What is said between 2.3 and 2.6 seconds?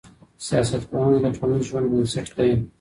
دی.